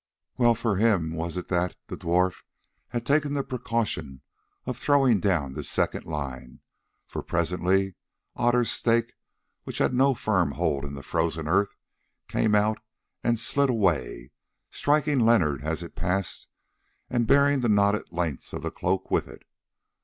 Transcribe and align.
Well 0.35 0.55
for 0.55 0.77
him 0.77 1.13
was 1.13 1.37
it 1.37 1.47
that 1.49 1.75
the 1.85 1.95
dwarf 1.95 2.41
had 2.87 3.05
taken 3.05 3.33
the 3.35 3.43
precaution 3.43 4.21
of 4.65 4.75
throwing 4.75 5.19
down 5.19 5.53
this 5.53 5.69
second 5.69 6.07
line, 6.07 6.61
for 7.05 7.21
presently 7.21 7.93
Otter's 8.35 8.71
stake, 8.71 9.13
which 9.63 9.77
had 9.77 9.93
no 9.93 10.15
firm 10.15 10.53
hold 10.53 10.85
in 10.85 10.95
the 10.95 11.03
frozen 11.03 11.47
earth, 11.47 11.75
came 12.27 12.55
out 12.55 12.79
and 13.23 13.39
slid 13.39 13.69
away, 13.69 14.31
striking 14.71 15.19
Leonard 15.19 15.63
as 15.63 15.83
it 15.83 15.93
passed 15.95 16.47
and 17.07 17.27
bearing 17.27 17.59
the 17.59 17.69
knotted 17.69 18.11
lengths 18.11 18.53
of 18.53 18.63
the 18.63 18.71
cloak 18.71 19.11
with 19.11 19.27
it. 19.27 19.43